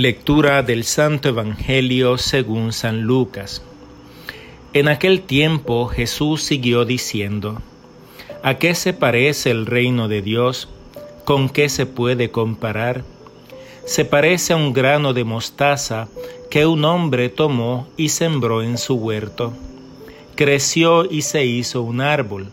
Lectura 0.00 0.62
del 0.62 0.84
Santo 0.84 1.28
Evangelio 1.28 2.16
según 2.16 2.72
San 2.72 3.02
Lucas. 3.02 3.62
En 4.72 4.88
aquel 4.88 5.20
tiempo 5.20 5.88
Jesús 5.88 6.42
siguió 6.42 6.86
diciendo, 6.86 7.60
¿A 8.42 8.54
qué 8.54 8.74
se 8.74 8.94
parece 8.94 9.50
el 9.50 9.66
reino 9.66 10.08
de 10.08 10.22
Dios? 10.22 10.70
¿Con 11.26 11.50
qué 11.50 11.68
se 11.68 11.84
puede 11.84 12.30
comparar? 12.30 13.04
Se 13.84 14.04
parece 14.04 14.52
a 14.52 14.56
un 14.56 14.72
grano 14.72 15.12
de 15.12 15.24
mostaza 15.24 16.08
que 16.50 16.66
un 16.66 16.84
hombre 16.84 17.28
tomó 17.28 17.88
y 17.96 18.10
sembró 18.10 18.62
en 18.62 18.78
su 18.78 18.94
huerto. 18.94 19.52
Creció 20.34 21.04
y 21.04 21.22
se 21.22 21.44
hizo 21.44 21.82
un 21.82 22.00
árbol, 22.00 22.48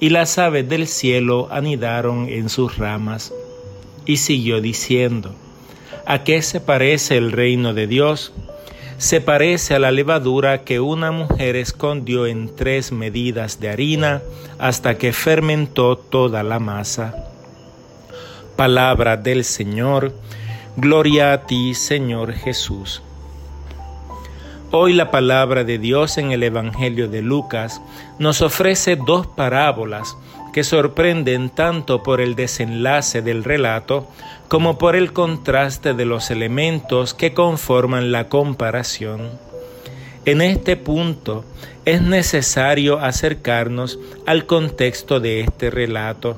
y 0.00 0.10
las 0.10 0.38
aves 0.38 0.68
del 0.68 0.86
cielo 0.86 1.48
anidaron 1.50 2.28
en 2.28 2.48
sus 2.48 2.78
ramas. 2.78 3.32
Y 4.06 4.16
siguió 4.16 4.60
diciendo, 4.60 5.34
¿A 6.06 6.24
qué 6.24 6.42
se 6.42 6.60
parece 6.60 7.16
el 7.16 7.30
reino 7.30 7.74
de 7.74 7.86
Dios? 7.86 8.32
Se 8.98 9.20
parece 9.20 9.74
a 9.74 9.78
la 9.78 9.90
levadura 9.90 10.62
que 10.64 10.80
una 10.80 11.10
mujer 11.10 11.56
escondió 11.56 12.26
en 12.26 12.54
tres 12.54 12.92
medidas 12.92 13.60
de 13.60 13.68
harina 13.68 14.22
hasta 14.58 14.98
que 14.98 15.12
fermentó 15.12 15.96
toda 15.96 16.42
la 16.42 16.58
masa. 16.58 17.14
Palabra 18.56 19.16
del 19.16 19.44
Señor, 19.44 20.12
gloria 20.76 21.34
a 21.34 21.46
ti 21.46 21.74
Señor 21.74 22.32
Jesús. 22.32 23.02
Hoy 24.70 24.94
la 24.94 25.10
palabra 25.10 25.64
de 25.64 25.78
Dios 25.78 26.16
en 26.16 26.32
el 26.32 26.42
Evangelio 26.42 27.08
de 27.08 27.20
Lucas 27.20 27.82
nos 28.18 28.40
ofrece 28.40 28.96
dos 28.96 29.26
parábolas 29.26 30.16
que 30.54 30.64
sorprenden 30.64 31.50
tanto 31.50 32.02
por 32.02 32.22
el 32.22 32.34
desenlace 32.34 33.20
del 33.20 33.44
relato 33.44 34.08
como 34.48 34.78
por 34.78 34.96
el 34.96 35.12
contraste 35.12 35.92
de 35.92 36.06
los 36.06 36.30
elementos 36.30 37.12
que 37.12 37.34
conforman 37.34 38.10
la 38.10 38.28
comparación. 38.28 39.30
En 40.24 40.40
este 40.40 40.76
punto 40.76 41.44
es 41.84 42.00
necesario 42.00 42.98
acercarnos 42.98 43.98
al 44.24 44.46
contexto 44.46 45.20
de 45.20 45.40
este 45.40 45.68
relato. 45.68 46.36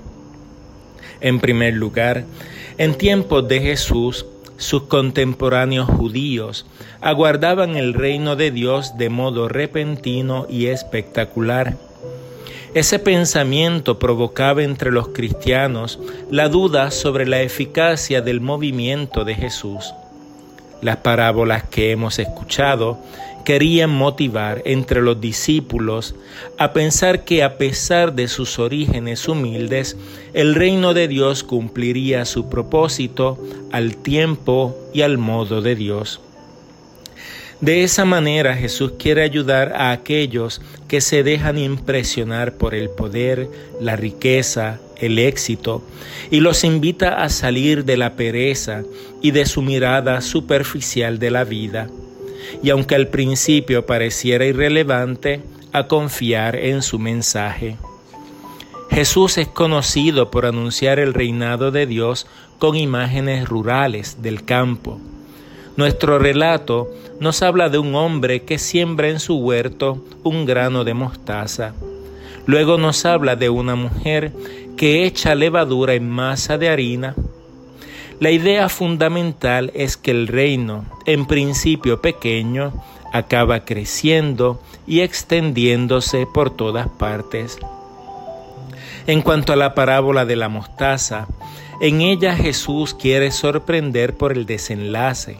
En 1.20 1.39
primer 1.39 1.75
lugar, 1.75 2.25
en 2.77 2.95
tiempos 2.95 3.47
de 3.47 3.61
Jesús, 3.61 4.27
sus 4.56 4.84
contemporáneos 4.84 5.88
judíos 5.88 6.66
aguardaban 7.00 7.77
el 7.77 7.94
reino 7.94 8.36
de 8.36 8.50
Dios 8.50 8.96
de 8.96 9.08
modo 9.08 9.48
repentino 9.48 10.46
y 10.48 10.66
espectacular. 10.66 11.77
Ese 12.74 12.98
pensamiento 12.98 13.98
provocaba 14.00 14.62
entre 14.62 14.91
los 14.91 15.08
cristianos 15.08 16.00
la 16.30 16.48
duda 16.48 16.91
sobre 16.91 17.27
la 17.27 17.41
eficacia 17.42 18.20
del 18.20 18.41
movimiento 18.41 19.24
de 19.24 19.34
Jesús. 19.34 19.94
Las 20.83 20.98
parábolas 20.98 21.64
que 21.64 21.91
hemos 21.91 22.19
escuchado 22.19 22.98
querían 23.44 23.91
motivar 23.91 24.62
entre 24.64 25.03
los 25.03 25.20
discípulos 25.20 26.14
a 26.58 26.72
pensar 26.72 27.25
que 27.25 27.42
a 27.42 27.58
pesar 27.58 28.14
de 28.14 28.27
sus 28.28 28.58
orígenes 28.58 29.28
humildes, 29.28 29.97
el 30.33 30.55
reino 30.55 30.95
de 30.95 31.08
Dios 31.08 31.45
cumpliría 31.45 32.25
su 32.25 32.48
propósito 32.48 33.39
al 33.70 33.97
tiempo 33.97 34.77
y 34.92 35.02
al 35.02 35.19
modo 35.19 35.62
de 35.62 35.77
Dios. 35.77 36.20
De 37.61 37.84
esa 37.84 38.05
manera 38.05 38.56
Jesús 38.56 38.92
quiere 38.98 39.22
ayudar 39.22 39.72
a 39.75 39.92
aquellos 39.92 40.61
que 40.89 41.00
se 41.00 41.22
dejan 41.22 41.56
impresionar 41.56 42.55
por 42.55 42.74
el 42.74 42.91
poder, 42.91 43.48
la 43.80 43.96
riqueza, 43.96 44.80
el 44.96 45.18
éxito, 45.18 45.82
y 46.30 46.40
los 46.40 46.64
invita 46.64 47.22
a 47.22 47.28
salir 47.28 47.84
de 47.84 47.96
la 47.96 48.14
pereza 48.14 48.82
y 49.22 49.30
de 49.30 49.46
su 49.46 49.62
mirada 49.62 50.20
superficial 50.20 51.18
de 51.18 51.30
la 51.30 51.44
vida. 51.44 51.88
Y 52.62 52.70
aunque 52.70 52.94
al 52.94 53.08
principio 53.08 53.86
pareciera 53.86 54.46
irrelevante, 54.46 55.42
a 55.72 55.88
confiar 55.88 56.55
en 56.55 56.82
su 56.82 57.00
mensaje. 57.00 57.77
Jesús 58.90 59.38
es 59.38 59.48
conocido 59.48 60.30
por 60.30 60.46
anunciar 60.46 61.00
el 61.00 61.14
reinado 61.14 61.72
de 61.72 61.86
Dios 61.86 62.28
con 62.61 62.76
imágenes 62.76 63.48
rurales 63.48 64.22
del 64.22 64.44
campo 64.44 65.00
nuestro 65.76 66.20
relato 66.20 66.88
nos 67.18 67.42
habla 67.42 67.68
de 67.68 67.78
un 67.78 67.96
hombre 67.96 68.44
que 68.44 68.58
siembra 68.58 69.08
en 69.08 69.18
su 69.18 69.38
huerto 69.38 70.05
un 70.22 70.46
grano 70.46 70.84
de 70.84 70.94
mostaza. 70.94 71.74
Luego 72.46 72.78
nos 72.78 73.05
habla 73.05 73.36
de 73.36 73.48
una 73.48 73.74
mujer 73.74 74.32
que 74.77 75.05
echa 75.05 75.34
levadura 75.34 75.94
en 75.94 76.10
masa 76.10 76.58
de 76.58 76.68
harina. 76.68 77.14
La 78.20 78.30
idea 78.30 78.68
fundamental 78.68 79.72
es 79.74 79.96
que 79.96 80.10
el 80.10 80.28
reino, 80.28 80.84
en 81.06 81.27
principio 81.27 82.00
pequeño, 82.00 82.72
acaba 83.12 83.64
creciendo 83.64 84.60
y 84.86 85.00
extendiéndose 85.00 86.27
por 86.27 86.50
todas 86.50 86.88
partes. 86.88 87.58
En 89.06 89.22
cuanto 89.22 89.52
a 89.52 89.56
la 89.56 89.74
parábola 89.74 90.24
de 90.24 90.36
la 90.36 90.48
mostaza, 90.48 91.26
en 91.80 92.00
ella 92.00 92.34
Jesús 92.36 92.94
quiere 92.94 93.30
sorprender 93.30 94.16
por 94.16 94.32
el 94.32 94.46
desenlace. 94.46 95.38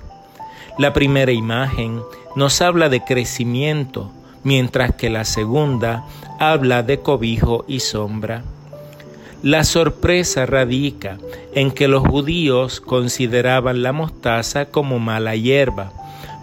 La 0.79 0.93
primera 0.93 1.33
imagen 1.33 2.03
nos 2.37 2.61
habla 2.61 2.89
de 2.89 3.03
crecimiento, 3.03 4.11
mientras 4.45 4.95
que 4.95 5.11
la 5.11 5.25
segunda 5.25 6.05
habla 6.39 6.83
de 6.83 7.01
cobijo 7.01 7.65
y 7.67 7.81
sombra. 7.81 8.45
La 9.43 9.65
sorpresa 9.65 10.47
radica 10.47 11.19
en 11.55 11.71
que 11.71 11.89
los 11.89 12.07
judíos 12.07 12.81
consideraban 12.81 13.83
la 13.83 13.93
mostaza 13.93 14.67
como 14.67 14.99
mala 14.99 15.37
hierba, 15.37 15.93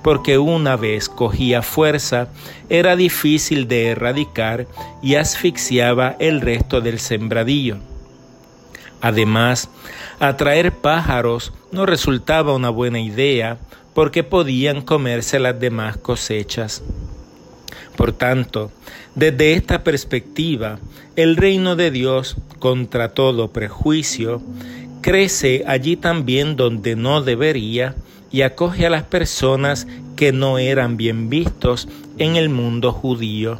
porque 0.03 0.37
una 0.37 0.75
vez 0.75 1.09
cogía 1.09 1.61
fuerza 1.61 2.27
era 2.69 2.95
difícil 2.95 3.67
de 3.67 3.87
erradicar 3.87 4.67
y 5.01 5.15
asfixiaba 5.15 6.15
el 6.19 6.41
resto 6.41 6.81
del 6.81 6.99
sembradillo. 6.99 7.77
Además, 9.01 9.69
atraer 10.19 10.71
pájaros 10.71 11.53
no 11.71 11.87
resultaba 11.87 12.53
una 12.53 12.69
buena 12.69 12.99
idea 12.99 13.57
porque 13.95 14.23
podían 14.23 14.81
comerse 14.81 15.39
las 15.39 15.59
demás 15.59 15.97
cosechas. 15.97 16.83
Por 17.95 18.11
tanto, 18.13 18.71
desde 19.15 19.53
esta 19.53 19.83
perspectiva, 19.83 20.79
el 21.15 21.37
reino 21.37 21.75
de 21.75 21.91
Dios, 21.91 22.37
contra 22.59 23.09
todo 23.09 23.51
prejuicio, 23.51 24.41
crece 25.01 25.63
allí 25.67 25.95
también 25.95 26.55
donde 26.55 26.95
no 26.95 27.21
debería 27.21 27.95
y 28.31 28.43
acoge 28.43 28.85
a 28.85 28.89
las 28.89 29.03
personas 29.03 29.87
que 30.15 30.31
no 30.31 30.57
eran 30.57 30.97
bien 30.97 31.29
vistos 31.29 31.87
en 32.17 32.35
el 32.35 32.49
mundo 32.49 32.91
judío 32.91 33.59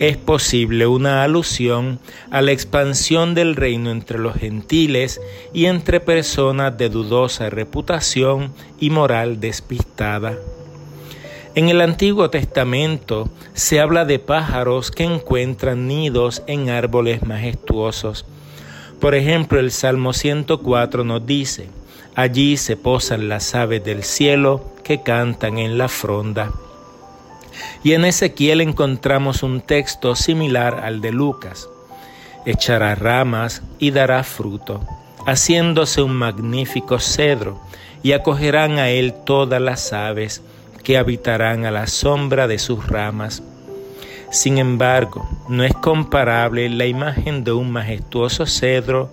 es 0.00 0.16
posible 0.16 0.86
una 0.86 1.22
alusión 1.22 2.00
a 2.30 2.42
la 2.42 2.52
expansión 2.52 3.34
del 3.34 3.54
reino 3.54 3.90
entre 3.90 4.18
los 4.18 4.34
gentiles 4.34 5.20
y 5.52 5.66
entre 5.66 6.00
personas 6.00 6.76
de 6.76 6.88
dudosa 6.88 7.48
reputación 7.48 8.52
y 8.80 8.90
moral 8.90 9.40
despistada. 9.40 10.36
En 11.56 11.68
el 11.68 11.80
Antiguo 11.82 12.30
Testamento 12.30 13.28
se 13.52 13.78
habla 13.78 14.04
de 14.04 14.18
pájaros 14.18 14.90
que 14.90 15.04
encuentran 15.04 15.86
nidos 15.86 16.42
en 16.48 16.68
árboles 16.68 17.22
majestuosos. 17.22 18.26
Por 19.00 19.14
ejemplo, 19.14 19.60
el 19.60 19.70
Salmo 19.70 20.12
104 20.14 21.04
nos 21.04 21.24
dice, 21.24 21.68
allí 22.16 22.56
se 22.56 22.76
posan 22.76 23.28
las 23.28 23.54
aves 23.54 23.84
del 23.84 24.02
cielo 24.02 24.64
que 24.82 25.02
cantan 25.02 25.58
en 25.58 25.78
la 25.78 25.86
fronda. 25.86 26.50
Y 27.84 27.92
en 27.92 28.04
Ezequiel 28.04 28.60
encontramos 28.60 29.44
un 29.44 29.60
texto 29.60 30.16
similar 30.16 30.80
al 30.82 31.00
de 31.00 31.12
Lucas. 31.12 31.68
Echará 32.46 32.96
ramas 32.96 33.62
y 33.78 33.92
dará 33.92 34.24
fruto, 34.24 34.80
haciéndose 35.24 36.02
un 36.02 36.16
magnífico 36.16 36.98
cedro, 36.98 37.60
y 38.02 38.10
acogerán 38.10 38.80
a 38.80 38.90
él 38.90 39.14
todas 39.24 39.60
las 39.60 39.92
aves 39.92 40.42
que 40.84 40.98
habitarán 40.98 41.64
a 41.64 41.70
la 41.70 41.86
sombra 41.88 42.46
de 42.46 42.58
sus 42.58 42.86
ramas. 42.86 43.42
Sin 44.30 44.58
embargo, 44.58 45.28
no 45.48 45.64
es 45.64 45.74
comparable 45.74 46.68
la 46.68 46.86
imagen 46.86 47.42
de 47.42 47.52
un 47.52 47.70
majestuoso 47.72 48.46
cedro 48.46 49.10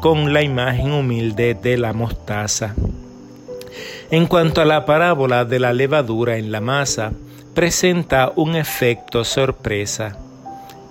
con 0.00 0.32
la 0.32 0.42
imagen 0.42 0.92
humilde 0.92 1.54
de 1.54 1.78
la 1.78 1.92
mostaza. 1.92 2.74
En 4.10 4.26
cuanto 4.26 4.60
a 4.60 4.64
la 4.64 4.84
parábola 4.84 5.44
de 5.44 5.58
la 5.58 5.72
levadura 5.72 6.36
en 6.36 6.52
la 6.52 6.60
masa, 6.60 7.12
presenta 7.54 8.32
un 8.36 8.54
efecto 8.54 9.24
sorpresa. 9.24 10.18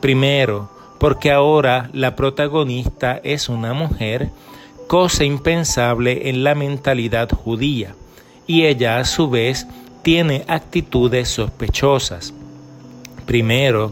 Primero, 0.01 0.69
porque 0.99 1.31
ahora 1.31 1.89
la 1.93 2.15
protagonista 2.15 3.19
es 3.23 3.49
una 3.49 3.73
mujer, 3.73 4.29
cosa 4.87 5.23
impensable 5.23 6.29
en 6.29 6.43
la 6.43 6.55
mentalidad 6.55 7.29
judía, 7.29 7.95
y 8.47 8.65
ella 8.65 8.97
a 8.97 9.05
su 9.05 9.29
vez 9.29 9.67
tiene 10.05 10.45
actitudes 10.47 11.29
sospechosas. 11.29 12.31
Primero, 13.25 13.91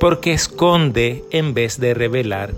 porque 0.00 0.32
esconde 0.32 1.22
en 1.32 1.52
vez 1.52 1.78
de 1.78 1.92
revelar. 1.92 2.54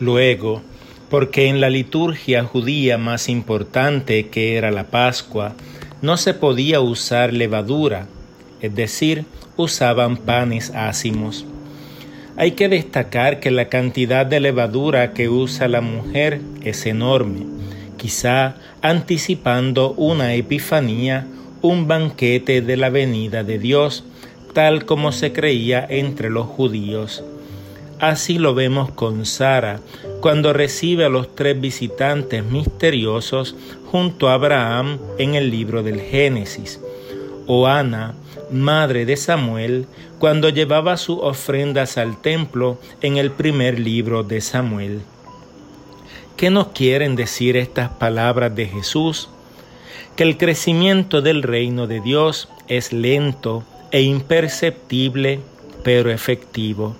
Luego, 0.00 0.62
porque 1.10 1.48
en 1.48 1.60
la 1.60 1.68
liturgia 1.68 2.44
judía 2.44 2.96
más 2.96 3.28
importante 3.28 4.28
que 4.28 4.56
era 4.56 4.70
la 4.70 4.84
Pascua, 4.84 5.54
no 6.00 6.16
se 6.16 6.32
podía 6.32 6.80
usar 6.80 7.34
levadura, 7.34 8.06
es 8.62 8.74
decir, 8.74 9.26
usaban 9.58 10.16
panes 10.16 10.70
ácimos. 10.74 11.44
Hay 12.38 12.52
que 12.52 12.70
destacar 12.70 13.38
que 13.38 13.50
la 13.50 13.68
cantidad 13.68 14.24
de 14.24 14.40
levadura 14.40 15.12
que 15.12 15.28
usa 15.28 15.68
la 15.68 15.82
mujer 15.82 16.40
es 16.62 16.86
enorme, 16.86 17.40
quizá 17.98 18.54
anticipando 18.80 19.92
una 19.92 20.32
epifanía, 20.32 21.26
un 21.62 21.88
banquete 21.88 22.60
de 22.62 22.76
la 22.76 22.90
venida 22.90 23.44
de 23.44 23.58
Dios, 23.58 24.04
tal 24.52 24.84
como 24.84 25.12
se 25.12 25.32
creía 25.32 25.86
entre 25.88 26.30
los 26.30 26.46
judíos. 26.46 27.22
Así 27.98 28.38
lo 28.38 28.54
vemos 28.54 28.90
con 28.90 29.24
Sara, 29.24 29.80
cuando 30.20 30.52
recibe 30.52 31.04
a 31.04 31.08
los 31.08 31.34
tres 31.34 31.60
visitantes 31.60 32.44
misteriosos 32.44 33.56
junto 33.90 34.28
a 34.28 34.34
Abraham 34.34 34.98
en 35.18 35.34
el 35.34 35.50
libro 35.50 35.82
del 35.82 36.00
Génesis, 36.00 36.80
o 37.46 37.66
Ana, 37.66 38.14
madre 38.50 39.06
de 39.06 39.16
Samuel, 39.16 39.86
cuando 40.18 40.48
llevaba 40.48 40.96
sus 40.96 41.18
ofrendas 41.20 41.98
al 41.98 42.20
templo 42.20 42.78
en 43.00 43.16
el 43.16 43.30
primer 43.30 43.78
libro 43.78 44.22
de 44.22 44.40
Samuel. 44.40 45.00
¿Qué 46.36 46.50
nos 46.50 46.68
quieren 46.68 47.16
decir 47.16 47.56
estas 47.56 47.88
palabras 47.90 48.54
de 48.54 48.66
Jesús? 48.66 49.30
Que 50.16 50.24
el 50.24 50.38
crecimiento 50.38 51.22
del 51.22 51.42
reino 51.42 51.86
de 51.86 52.00
Dios 52.00 52.48
es 52.68 52.92
lento 52.92 53.64
e 53.90 54.02
imperceptible, 54.02 55.40
pero 55.84 56.10
efectivo, 56.10 56.96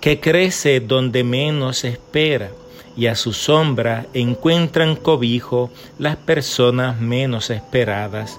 que 0.00 0.20
crece 0.20 0.80
donde 0.80 1.24
menos 1.24 1.84
espera 1.84 2.50
y 2.96 3.06
a 3.06 3.14
su 3.14 3.32
sombra 3.32 4.06
encuentran 4.14 4.96
cobijo 4.96 5.70
las 5.98 6.16
personas 6.16 7.00
menos 7.00 7.50
esperadas 7.50 8.38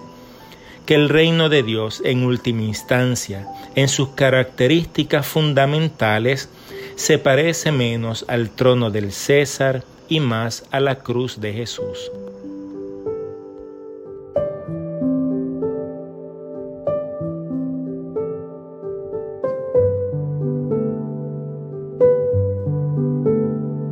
que 0.86 0.96
el 0.96 1.10
reino 1.10 1.50
de 1.50 1.64
Dios 1.64 2.02
en 2.04 2.24
última 2.24 2.64
instancia, 2.64 3.48
en 3.76 3.88
sus 3.88 4.10
características 4.10 5.26
fundamentales, 5.26 6.50
se 6.96 7.18
parece 7.18 7.72
menos 7.72 8.26
al 8.28 8.50
trono 8.50 8.92
del 8.92 9.12
César 9.12 9.84
y 10.10 10.20
más 10.20 10.66
a 10.72 10.80
la 10.80 10.96
cruz 10.96 11.40
de 11.40 11.54
Jesús. 11.54 12.12